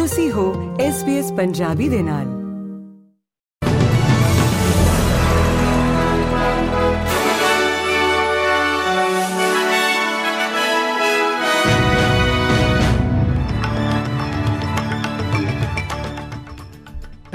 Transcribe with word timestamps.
ਤੁਸੀਂ 0.00 0.32
ਹੋ 0.32 0.76
SBS 0.76 1.34
ਪੰਜਾਬੀ 1.36 1.88
ਦੇ 1.88 2.02
ਨਾਲ। 2.02 2.24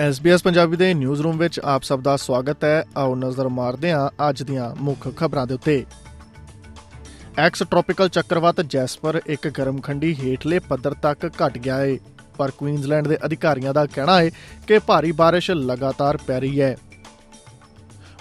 SBS 0.09 0.39
ਪੰਜਾਬੀ 0.43 0.77
ਦੇ 0.77 0.93
ਨਿਊਜ਼ 0.93 1.21
ਰੂਮ 1.21 1.37
ਵਿੱਚ 1.37 1.59
ਆਪ 1.59 1.83
ਸਭ 1.83 2.01
ਦਾ 2.01 2.17
ਸਵਾਗਤ 2.17 2.63
ਹੈ। 2.63 2.83
ਆਓ 2.97 3.15
ਨਜ਼ਰ 3.15 3.47
ਮਾਰਦੇ 3.47 3.91
ਹਾਂ 3.91 4.29
ਅੱਜ 4.29 4.43
ਦੀਆਂ 4.43 4.75
ਮੁੱਖ 4.81 5.17
ਖਬਰਾਂ 5.17 5.47
ਦੇ 5.47 5.53
ਉੱਤੇ। 5.53 5.85
ਐਕਸ 7.37 7.63
ਟ੍ਰੋਪੀਕਲ 7.71 8.09
ਚੱਕਰਵਾਤ 8.09 8.61
ਜੈਸਪਰ 8.61 9.21
ਇੱਕ 9.25 9.47
ਗਰਮਖੰਡੀ 9.47 10.15
ਹੇਠਲੇ 10.15 10.59
ਪੱਧਰ 10.59 10.93
ਤੱਕ 10.93 11.31
ਘਟ 11.47 11.57
ਗਿਆ 11.57 11.77
ਹੈ 11.77 11.97
ਪਰ 12.38 12.50
ਕੁਈਨਜ਼ਲੈਂਡ 12.50 13.08
ਦੇ 13.08 13.18
ਅਧਿਕਾਰੀਆਂ 13.26 13.74
ਦਾ 13.74 13.84
ਕਹਿਣਾ 13.86 14.20
ਹੈ 14.20 14.30
ਕਿ 14.68 14.78
ਭਾਰੀ 14.78 15.12
بارش 15.12 15.54
ਲਗਾਤਾਰ 15.56 16.16
ਪੈ 16.16 16.38
ਰਹੀ 16.40 16.60
ਹੈ 16.60 16.76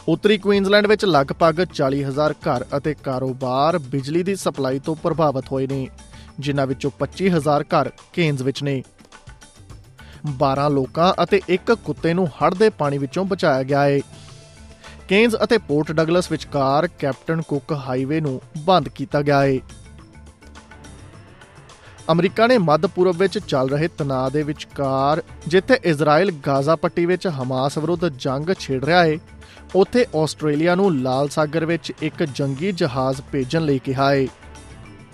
ਉੱਤਰੀ 0.07 0.37
ਕੁਈਨਜ਼ਲੈਂਡ 0.37 0.87
ਵਿੱਚ 0.87 1.05
ਲਗਭਗ 1.05 1.59
40000 1.73 2.33
ਘਰ 2.45 2.65
ਅਤੇ 2.77 2.93
ਕਾਰੋਬਾਰ 3.03 3.77
ਬਿਜਲੀ 3.89 4.23
ਦੀ 4.23 4.35
ਸਪਲਾਈ 4.35 4.79
ਤੋਂ 4.79 4.95
ਪ੍ਰਭਾਵਿਤ 4.95 5.51
ਹੋਏ 5.51 5.67
ਨੇ 5.67 5.87
ਜਿਨ੍ਹਾਂ 6.39 6.65
ਵਿੱਚੋਂ 6.67 6.91
25000 7.01 7.65
ਘਰ 7.73 7.91
ਕੇਨਜ਼ 8.13 8.43
ਵਿੱਚ 8.43 8.63
ਨੇ 8.63 8.81
12 10.39 10.69
ਲੋਕਾਂ 10.71 11.13
ਅਤੇ 11.23 11.41
ਇੱਕ 11.49 11.71
ਕੁੱਤੇ 11.83 12.13
ਨੂੰ 12.13 12.27
ਹੜ੍ਹ 12.41 12.55
ਦੇ 12.55 12.69
ਪਾਣੀ 12.77 12.97
ਵਿੱਚੋਂ 12.97 13.25
ਬਚਾਇਆ 13.25 13.63
ਗਿਆ 13.63 13.83
ਹੈ 13.83 13.99
ਕੇਨਜ਼ 15.07 15.35
ਅਤੇ 15.43 15.57
ਪੋਰਟ 15.57 15.91
ਡਗਲਸ 15.91 16.31
ਵਿਚਕਾਰ 16.31 16.87
ਕੈਪਟਨ 16.99 17.41
ਕੁੱਕ 17.41 17.71
ਹਾਈਵੇ 17.87 18.19
ਨੂੰ 18.21 18.39
ਬੰਦ 18.65 18.89
ਕੀਤਾ 18.89 19.21
ਗਿਆ 19.21 19.41
ਹੈ 19.41 19.57
ਅਮਰੀਕਾ 22.08 22.46
ਨੇ 22.46 22.56
ਮੱਧ 22.58 22.86
ਪੂਰਬ 22.86 23.16
ਵਿੱਚ 23.16 23.38
ਚੱਲ 23.40 23.68
ਰਹੇ 23.68 23.88
ਤਣਾਅ 23.98 24.30
ਦੇ 24.30 24.42
ਵਿਚਕਾਰ 24.42 25.22
ਜਿੱਥੇ 25.48 25.78
ਇਜ਼ਰਾਈਲ 25.84 26.30
ਗਾਜ਼ਾ 26.46 26.76
ਪੱਟੀ 26.76 27.06
ਵਿੱਚ 27.06 27.26
ਹਮਾਸ 27.38 27.78
ਵਿਰੁੱਧ 27.78 28.08
ਜੰਗ 28.18 28.52
ਛੇੜ 28.60 28.84
ਰਿਹਾ 28.84 29.04
ਹੈ 29.04 29.18
ਉੱਥੇ 29.74 30.04
ਆਸਟ੍ਰੇਲੀਆ 30.16 30.74
ਨੂੰ 30.74 30.94
ਲਾਲ 30.96 31.28
ਸਾਗਰ 31.28 31.64
ਵਿੱਚ 31.64 31.92
ਇੱਕ 32.02 32.22
ਜੰਗੀ 32.24 32.72
ਜਹਾਜ਼ 32.72 33.20
ਭੇਜਣ 33.32 33.62
ਲਈ 33.62 33.78
ਕਿਹਾ 33.78 34.10
ਹੈ 34.10 34.26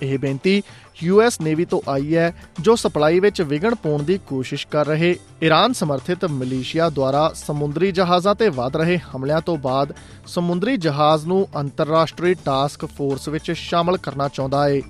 ਇਹ 0.03 0.19
ਬੇਨਤੀ 0.19 0.63
ਯੂਐਸ 1.03 1.41
ਨੇਵੀ 1.41 1.65
ਤੋਂ 1.65 1.81
ਆਈ 1.89 2.17
ਹੈ 2.17 2.33
ਜੋ 2.61 2.75
ਸਪਲਾਈ 2.77 3.21
ਵਿੱਚ 3.21 3.41
ਵਿਗਣ 3.43 3.75
ਪਾਉਣ 3.75 4.03
ਦੀ 4.03 4.19
ਕੋਸ਼ਿਸ਼ 4.29 4.67
ਕਰ 4.67 4.87
ਰਹੇ 4.87 5.15
ਈਰਾਨ 5.43 5.73
ਸਮਰਥਿਤ 5.73 6.25
ਮਲੇਸ਼ੀਆ 6.25 6.89
ਦੁਆਰਾ 6.91 7.29
ਸਮੁੰਦਰੀ 7.37 7.91
ਜਹਾਜ਼ਾਂ 7.93 8.35
ਤੇ 8.35 8.49
ਵਧ 8.51 8.77
ਰਹੇ 8.77 8.99
ਹਮਲਿਆਂ 9.07 9.41
ਤੋਂ 9.41 9.57
ਬਾਅਦ 9.59 9.93
ਸਮੁੰਦਰੀ 10.27 10.77
ਜਹਾਜ਼ 10.79 11.27
ਨੂੰ 11.27 11.47
ਅੰਤਰਰਾਸ਼ਟਰੀ 11.57 12.35
ਟਾਸਕ 12.45 12.87
ਫੋਰਸ 12.89 13.29
ਵਿੱਚ 13.29 13.51
ਸ਼ਾਮਲ 13.53 13.97
ਕਰਨਾ 13.97 14.29
ਚਾਹੁੰਦਾ 14.29 14.69
ਹੈ 14.69 14.81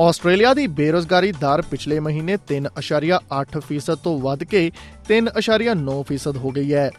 ਆਸਟ੍ਰੇਲੀਆ 0.00 0.54
ਦੀ 0.54 0.66
ਬੇਰੋਜ਼ਗਾਰੀ 0.66 1.32
ਦਰ 1.32 1.62
ਪਿਛਲੇ 1.62 2.00
ਮਹੀਨੇ 2.00 2.36
3.8% 2.36 3.96
ਤੋਂ 4.04 4.20
ਵੱਧ 4.20 4.44
ਕੇ 4.44 4.70
3.9% 5.08 6.36
ਹੋ 6.36 6.50
ਗਈ 6.50 6.74
ਹੈ। 6.74 6.90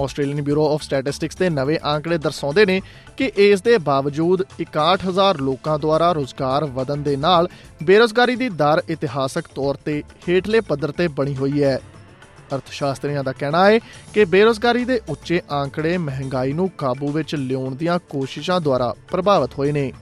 ਆਸਟ੍ਰੇਲੀਅਨ 0.00 0.42
ਬਿਊਰੋ 0.42 0.74
ਆਫ 0.74 0.82
ਸਟੈਟਿਸਟਿਕਸ 0.82 1.36
ਦੇ 1.36 1.50
ਨਵੇਂ 1.50 1.78
ਆંકੜੇ 1.84 2.18
ਦਰਸਾਉਂਦੇ 2.18 2.66
ਨੇ 2.66 2.82
ਕਿ 3.16 3.32
ਇਸ 3.36 3.62
ਦੇ 3.62 3.78
ਬਾਵਜੂਦ 3.78 4.42
61000 4.58 5.42
ਲੋਕਾਂ 5.42 5.78
ਦੁਆਰਾ 5.78 6.12
ਰੋਜ਼ਗਾਰ 6.12 6.64
ਵਧਣ 6.64 6.96
ਦੇ 6.96 7.16
ਨਾਲ 7.16 7.48
ਬੇਰੋਜ਼ਗਾਰੀ 7.82 8.36
ਦੀ 8.36 8.48
ਦਰ 8.48 8.82
ਇਤਿਹਾਸਕ 8.88 9.44
ਤੌਰ 9.54 9.74
ਤੇ 9.84 10.02
ਹੇਠਲੇ 10.28 10.60
ਪੱਧਰ 10.60 10.92
ਤੇ 10.92 11.08
ਬਣੀ 11.08 11.36
ਹੋਈ 11.36 11.62
ਹੈ। 11.62 11.80
ਅਰਥਸ਼ਾਸਤਰੀਆਂ 12.54 13.24
ਦਾ 13.24 13.32
ਕਹਿਣਾ 13.32 13.70
ਹੈ 13.70 13.78
ਕਿ 14.12 14.24
ਬੇਰੋਜ਼ਗਾਰੀ 14.24 14.84
ਦੇ 14.84 15.00
ਉੱਚੇ 15.08 15.42
ਆંકੜੇ 15.50 15.98
ਮਹਿੰਗਾਈ 15.98 16.52
ਨੂੰ 16.52 16.70
ਕਾਬੂ 16.78 17.08
ਵਿੱਚ 17.08 17.34
ਲਿਆਉਣ 17.34 17.74
ਦੀਆਂ 17.74 17.98
ਕੋਸ਼ਿਸ਼ਾਂ 17.98 18.60
ਦੁਆਰਾ 18.60 18.94
ਪ੍ਰਭਾਵਿਤ 19.10 19.50
ਹੋਏ 19.58 19.72
ਨੇ। 19.72 19.92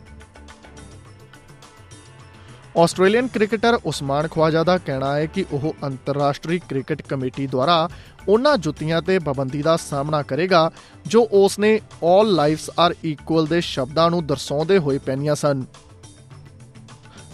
ਆਸਟ੍ਰੇਲੀਅਨ 2.77 3.29
ਕ੍ਰਿਕਟਰ 3.29 3.79
ਉਸਮਾਨ 3.85 4.29
ਖਵਾਜਾ 4.29 4.63
ਦਾ 4.65 4.77
ਕਹਿਣਾ 4.79 5.15
ਹੈ 5.17 5.27
ਕਿ 5.27 5.45
ਉਹ 5.53 5.75
ਅੰਤਰਰਾਸ਼ਟਰੀ 5.85 6.59
ਕ੍ਰਿਕਟ 6.59 7.03
ਕਮੇਟੀ 7.03 7.47
ਦੁਆਰਾ 7.47 7.89
ਉਹਨਾਂ 8.29 8.57
ਜੁੱਤੀਆਂ 8.59 9.03
ਤੇ 9.03 9.19
ਪਾਬੰਦੀ 9.19 9.63
ਦਾ 9.63 9.77
ਸਾਹਮਣਾ 9.77 10.23
ਕਰੇਗਾ 10.23 10.71
ਜੋ 11.07 11.29
ਉਸ 11.33 11.59
ਨੇ 11.59 11.81
올 12.05 12.25
ਲਾਈਫਸ 12.25 12.71
ਆਰ 12.79 12.95
ਇਕੁਅਲ 13.05 13.47
ਦੇ 13.47 13.61
ਸ਼ਬਦਾਂ 13.61 14.11
ਨੂੰ 14.11 14.27
ਦਰਸਾਉਂਦੇ 14.27 14.79
ਹੋਏ 14.79 14.99
ਪਹਿਨੀਆਂ 14.99 15.35
ਸਨ। 15.35 15.65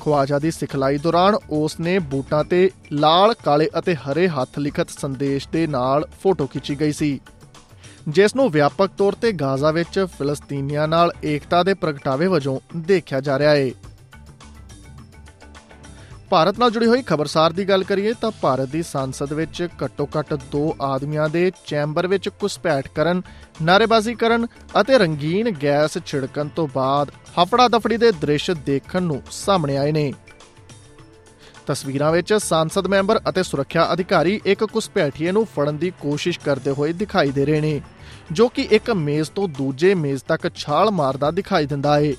ਖਵਾਜਾ 0.00 0.38
ਦੀ 0.38 0.50
ਸਿਖਲਾਈ 0.50 0.98
ਦੌਰਾਨ 0.98 1.34
ਉਸ 1.50 1.81
ਨੇ 1.81 1.98
ਬੂਟਾਂ 1.98 2.44
ਤੇ 2.44 2.70
ਲਾਲ, 2.93 3.34
ਕਾਲੇ 3.44 3.69
ਅਤੇ 3.78 3.94
ਹਰੇ 3.94 4.28
ਹੱਥ 4.28 4.59
ਲਿਖਤ 4.59 4.91
ਸੰਦੇਸ਼ 4.91 5.48
ਦੇ 5.48 5.66
ਨਾਲ 5.66 6.09
ਫੋਟੋ 6.22 6.47
ਖਿੱਚੀ 6.47 6.81
ਗਈ 6.81 6.93
ਸੀ। 6.93 7.20
ਜਿਸ 8.09 8.37
ਨੂੰ 8.37 8.50
ਵਿਆਪਕ 8.50 8.91
ਤੌਰ 8.98 9.12
ਤੇ 9.12 9.32
ਗਾਜ਼ਾ 9.32 9.70
ਵਿੱਚ 9.70 10.06
ਫਿਲਸਤੀਨੀਆਂ 10.19 10.88
ਨਾਲ 10.88 11.12
ਏਕਤਾ 11.25 11.62
ਦੇ 11.62 11.75
ਪ੍ਰਗਟਾਵੇ 11.75 12.26
ਵਜੋਂ 12.26 12.60
ਦੇਖਿਆ 12.76 13.20
ਜਾ 13.20 13.38
ਰਿਹਾ 13.38 13.50
ਹੈ। 13.50 13.70
ਭਾਰਤ 16.30 16.58
ਨਾਲ 16.58 16.70
ਜੁੜੀ 16.70 16.86
ਹੋਈ 16.86 17.02
ਖਬਰਸਾਰ 17.02 17.52
ਦੀ 17.52 17.68
ਗੱਲ 17.68 17.84
ਕਰੀਏ 17.84 18.12
ਤਾਂ 18.20 18.30
ਭਾਰਤ 18.30 18.68
ਦੀ 18.68 18.82
ਸੰਸਦ 18.82 19.32
ਵਿੱਚ 19.32 19.68
ਘੱਟੋ-ਘੱਟ 19.84 20.34
ਦੋ 20.34 20.76
ਆਦਮੀਆਂ 20.82 21.28
ਦੇ 21.28 21.52
ਚੈਂਬਰ 21.66 22.06
ਵਿੱਚ 22.06 22.28
ਘੁਸਪੈਠ 22.28 22.88
ਕਰਨ, 22.88 23.22
ਨਾਰੇਬਾਜ਼ੀ 23.62 24.14
ਕਰਨ 24.14 24.46
ਅਤੇ 24.80 24.98
ਰੰਗੀਨ 24.98 25.54
ਗੈਸ 25.62 25.98
ਛਿੜਕਣ 26.06 26.48
ਤੋਂ 26.48 26.69
ਬਾਅਦ 26.74 27.10
ਹਫੜਾ 27.42 27.69
ਦਫੜੀ 27.69 27.96
ਦੇ 27.96 28.12
ਦ੍ਰਿਸ਼ 28.12 28.50
ਦੇਖਣ 28.50 29.02
ਨੂੰ 29.02 29.22
ਸਾਹਮਣੇ 29.30 29.76
ਆਏ 29.76 29.92
ਨੇ। 29.92 30.12
ਤਸਵੀਰਾਂ 31.66 32.12
ਵਿੱਚ 32.12 32.34
ਸੰਸਦ 32.34 32.86
ਮੈਂਬਰ 32.86 33.20
ਅਤੇ 33.28 33.42
ਸੁਰੱਖਿਆ 33.42 33.88
ਅਧਿਕਾਰੀ 33.92 34.40
ਇੱਕ 34.46 34.64
ਘੁਸਪੈਠੀਏ 34.64 35.32
ਨੂੰ 35.32 35.46
ਫੜਨ 35.46 35.76
ਦੀ 35.76 35.92
ਕੋਸ਼ਿਸ਼ 36.00 36.40
ਕਰਦੇ 36.40 36.70
ਹੋਏ 36.70 36.92
ਦਿਖਾਈ 36.92 37.30
ਦੇ 37.30 37.44
ਰਹੇ 37.44 37.60
ਨੇ, 37.60 37.80
ਜੋ 38.32 38.48
ਕਿ 38.48 38.62
ਇੱਕ 38.62 38.90
ਮੇਜ਼ 38.90 39.30
ਤੋਂ 39.30 39.48
ਦੂਜੇ 39.48 39.94
ਮੇਜ਼ 39.94 40.22
ਤੱਕ 40.28 40.54
ਛਾਲ 40.54 40.90
ਮਾਰਦਾ 40.90 41.30
ਦਿਖਾਈ 41.30 41.66
ਦਿੰਦਾ 41.66 42.00
ਹੈ। 42.00 42.12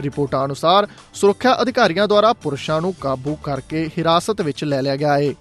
ਰਿਪੋਰਟਾਂ 0.00 0.44
ਅਨੁਸਾਰ 0.44 0.88
ਸੁਰੱਖਿਆ 1.14 1.62
ਅਧਿਕਾਰੀਆਂ 1.62 2.08
ਦੁਆਰਾ 2.08 2.32
ਪੁਰਸ਼ਾਂ 2.32 2.80
ਨੂੰ 2.80 2.94
ਕਾਬੂ 3.00 3.36
ਕਰਕੇ 3.36 3.90
ਹਿਰਾਸਤ 3.98 4.40
ਵਿੱਚ 4.40 4.64
ਲੈ 4.64 4.82
ਲਿਆ 4.82 4.96
ਗਿਆ 4.96 5.18
ਹੈ 5.18 5.34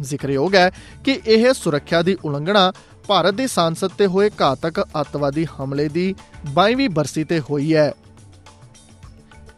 ਜ਼ਿਕਰਯੋਗ 0.00 0.54
ਹੈ 0.54 0.72
ਕਿ 1.04 1.20
ਇਹ 1.26 1.52
ਸੁਰੱਖਿਆ 1.52 2.02
ਦੀ 2.02 2.16
ਉਲੰਘਣਾ 2.24 2.72
ਭਾਰਤ 3.06 3.34
ਦੀ 3.34 3.46
ਸੰਸਦ 3.46 3.90
ਤੇ 3.98 4.06
ਹੋਏ 4.06 4.30
ਘਾਤਕ 4.40 4.80
ਅੱਤਵਾਦੀ 4.80 5.44
ਹਮਲੇ 5.44 5.88
ਦੀ 5.88 6.14
22ਵੀਂ 6.54 6.90
ਬਰਸੀ 6.90 7.24
ਤੇ 7.24 7.40
ਹੋਈ 7.40 7.74
ਹੈ। 7.74 7.92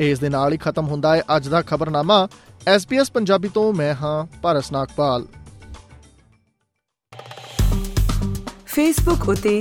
ਇਸ 0.00 0.18
ਦੇ 0.18 0.28
ਨਾਲ 0.28 0.52
ਹੀ 0.52 0.58
ਖਤਮ 0.58 0.86
ਹੁੰਦਾ 0.86 1.16
ਹੈ 1.16 1.22
ਅੱਜ 1.36 1.48
ਦਾ 1.48 1.62
ਖਬਰਨਾਮਾ। 1.62 2.28
SBS 2.76 3.04
ਪੰਜਾਬੀ 3.14 3.48
ਤੋਂ 3.48 3.72
ਮੈਂ 3.72 3.94
ਹਾਂ 3.94 4.38
ਭਾਰਤ 4.42 4.64
ਨਾਗਪਾਲ। 4.72 5.26
ਫੇਸਬੁੱਕ 8.66 9.28
ਉਤੇ 9.28 9.60